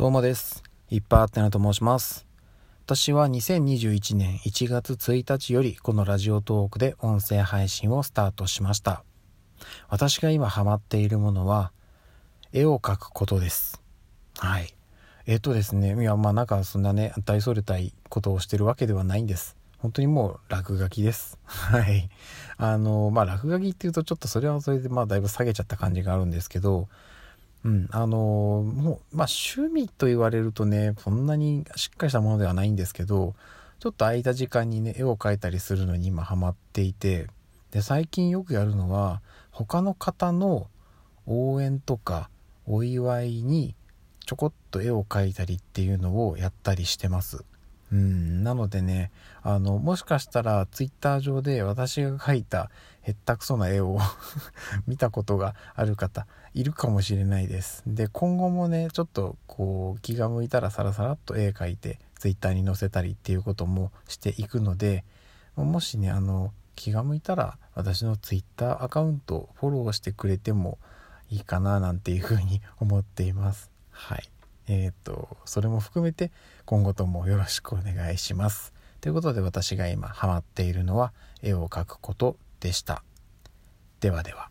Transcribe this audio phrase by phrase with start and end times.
[0.00, 0.62] どうもです。
[0.88, 2.26] いっぱいあってなと申します。
[2.86, 9.04] 私は2021年1月1日よりこのラジオトークで音声配信をスタートしました。
[9.90, 11.70] 私が今ハマっているものは
[12.54, 13.82] 絵を描くことです。
[14.38, 14.74] はい。
[15.26, 19.58] えっとですね、いや、まあなんかそんなね、大それたいことをしてるわけではないんです。
[19.76, 21.38] 本当にもう落書きです。
[21.44, 22.08] はい。
[22.56, 26.88] あの、まあ落書きっていうとちょっとそれはそれでまあだいぶ下げちゃった感じがあるんですけど、
[27.64, 33.34] うん、あのもう、まあ趣味と言われるとね、そんなにしっかりしたものではないんですけど、
[33.78, 37.28] ちょっと空いた時間にね、絵を描いたりするのに今ハマっていて、
[37.70, 40.68] で、最近よくやるのは、他の方の
[41.26, 42.30] 応援とか
[42.66, 43.74] お祝いに
[44.26, 47.44] ちょこっと絵を描いたりっていうのをやったりしてます。
[47.92, 49.10] うん、なのでね、
[49.42, 52.70] あの、もしかしたらツイッター上で私が描いた
[53.02, 53.98] へったくそな絵を
[54.86, 57.82] 見たことがある方いるかもしれないです。
[57.86, 65.04] で、今後もね、ちょっとこう気が向いたらさらさらっと絵描いてツイッターに載せたりっていうこともしていくので、
[65.56, 70.78] もしね、あの、気が向いたら私のツイッターアカウントをフォローしてくれても
[71.28, 73.70] いいかななんていうふうに思っています。
[73.90, 74.30] はい。
[74.72, 76.30] えっ、と、それも含めて
[76.64, 78.72] 今後ともよろしくお願いします。
[79.00, 81.12] ということで私が今ハマっているのは
[81.42, 83.02] 絵を描くことでした。
[83.98, 84.48] ではでは。